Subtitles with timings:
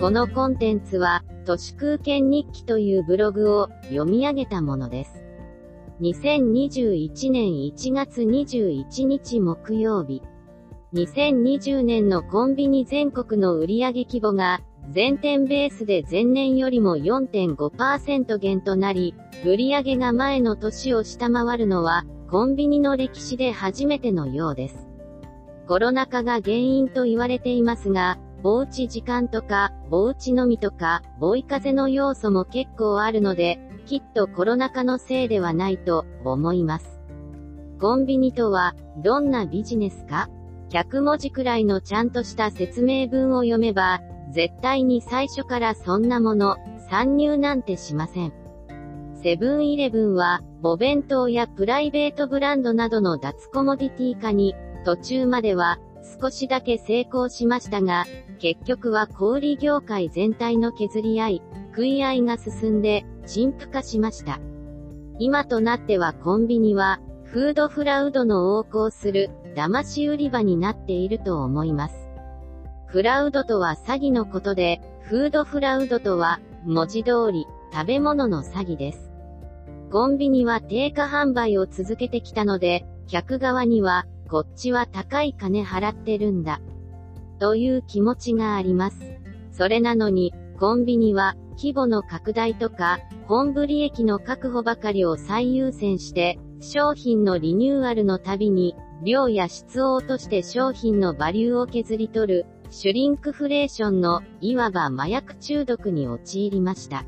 [0.00, 5.24] このコンテンツは、都市空間日記というブログを読み上げたものです。
[6.00, 10.22] 2021年1月21日木曜日。
[10.94, 14.60] 2020年のコンビニ全国の売上規模が、
[14.92, 24.86] 全店ベースで前年よりも4.5%減となり、売上が前の年を下回るのは、コンビニの歴史で初めてのようです。
[25.66, 37.00] コロナ禍が原因と言われていますが、おうち時間とか、おうち飲みとか、追い風の要素も結構あるので、きっとコロナ禍のせいではないと思います。
[37.80, 40.28] コンビニとは、どんなビジネスか
[40.70, 46.56] ?100 文字くらいのちゃんとした説明文を読めば、絶対に最初からそんなもの、
[46.90, 48.32] 参入なんてしません。
[49.22, 55.78] セブンイレブンは、お弁当やプライベートブランドなどの脱コモディティ化に、途中までは、
[56.20, 58.04] 少しだけ成功しましたが、
[58.38, 64.40] 結局は小売業界全体の削り合い、食い合いが進んで、陳腐化しました。
[65.18, 72.08] 今となってはコンビニは、フードフラウドの横行する、騙し売り場になっていると思います。
[72.86, 79.10] フラウドとは詐欺のことで、フードフラウドとは、文字通り、食べ物の詐欺です。
[79.90, 86.60] コンビニは定価販売を続けてきたので、客側には、こっちは高い金払ってるんだ。
[87.38, 88.98] という気持ちがあります。
[89.52, 107.04] それなのに、コンビニは、規模の拡大とか、本部利益の確保ばかりを最優先して、商品のリニューアルのたびに、量や質を落として商品のバリューを削り取る、シュリンクフレーションの、いわば麻薬中毒に陥りました。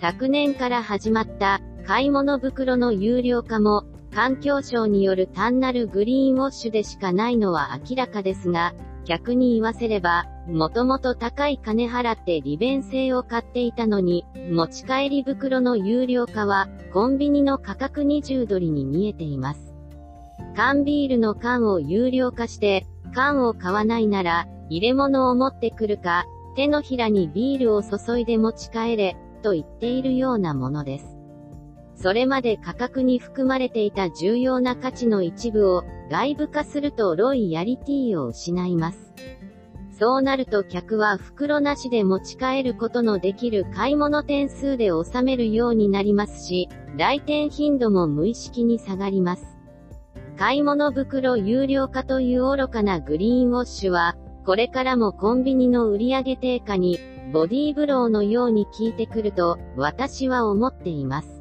[0.00, 3.84] 昨年から始まった、買い物袋の有料化も、
[4.18, 8.74] 環境省による単なるグリーンウォッシュでしかないのは明らかですが、
[9.04, 19.72] 逆に言わせれば、もともと高い金払って利便性を買っていたのに、持ち帰り袋の有料化は、コンビニの価格20ドルに見えています。
[20.56, 26.26] 缶ビールの缶を有料化して、缶を買わないなら、入れ物を持ってくるか、
[26.56, 31.17] 手のひらにビールを注いで持ち帰れ、と言っているようなものです。
[32.00, 39.12] それまで価格に含まれていた重要な価値の一部を外部化するとロイヤリティを失います。
[39.98, 49.58] そうなると客は袋なしで持ち帰ることのできる買い物点数で収めるようになりますし、来店頻度も無意識に下がります。
[50.36, 54.16] 買い物袋有料化という愚かなグリーンウォッシュは、
[54.46, 57.00] これからもコンビニの売上低下に、
[57.32, 61.37] ボディーブローのように効いてくると、私は思っています。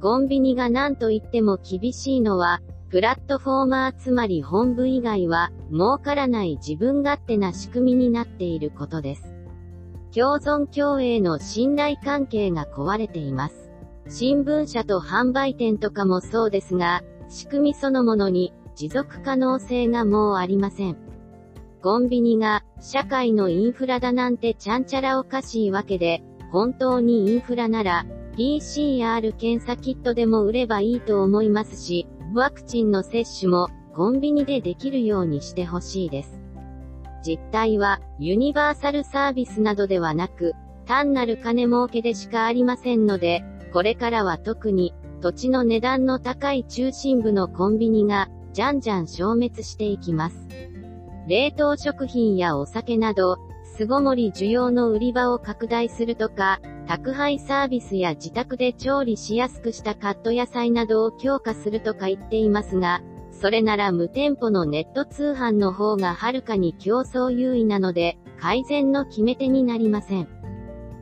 [0.00, 9.34] コンビニが何と言っても厳しいのは、プラットフォーマーつまり本部以外は、儲からない自分勝手な仕組みになっていることです。
[10.14, 13.70] 共存共栄の信頼関係が壊れています。
[14.08, 20.96] 新聞社と販売店とかもそうですが、仕組みそのものに持続可能性がもうありません。
[21.82, 28.06] コンビニが社会のインフラだなんてちゃんちゃらおかしいわけで、本当にインフラなら
[28.36, 36.38] PCR 検査キットでも売ればいいと思いますし、ワクチンの接種もコンビニでできるようにしてほしいです。
[37.24, 40.52] 実態はユニバーサルサービスなどではなく、
[40.84, 43.42] 単なる金儲けでしかありませんので、
[43.72, 44.92] これからは特に
[45.22, 50.46] 土地の値段の高い中心部のコンビニが、じゃんじゃん消滅していきます。
[51.26, 53.38] 冷凍食品やお酒など、
[53.76, 63.02] 巣ごもり需要の売り場を拡大するとか、宅配サービスや自宅で調理しやすくしたカット野菜などを強化するとか言っていますが、
[63.32, 70.28] それなら無店舗のネット通販の方がはるかに競争優位なので、改善の決め手になりません。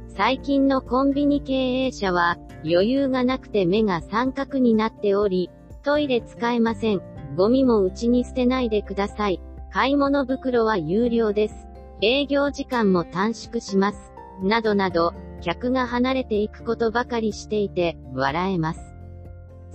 [0.09, 5.51] 最近のコンビニ経営者は、余裕がなくて目が三角になっており、
[5.83, 7.03] トイレ使えません。
[7.37, 9.41] ゴミもうちに捨てないでください。
[9.71, 11.67] 買い物袋は有料です。
[12.01, 14.13] 営業時間も短縮します。
[14.43, 15.13] などなど、
[15.45, 18.81] 客が離れていくことばかりしていて、笑えます。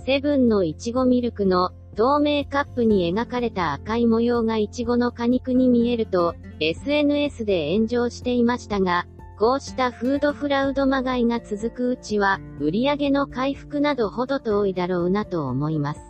[0.04, 9.06] セブンのいちごミルクの透明カップに描かれた赤い模様がいちごの果肉に見えると、SNS で炎上していましたが、
[9.38, 16.00] こうしたフードフラウドまがいが続くうちは、売り上げの回復などほど遠いだろうなと思います。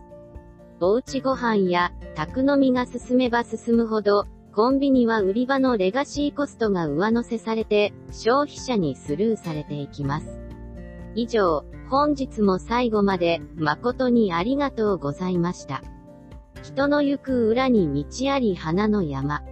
[0.81, 10.41] おうちご飯や、宅飲みが進めば進むほど、コンビニは売り場のレガシーコストが上乗せされて、消費者にスルーされていきます。
[11.15, 15.83] 以上、本日も最後まで、誠にありがとうございました。
[16.65, 19.43] 人の行く裏に道あり花の山。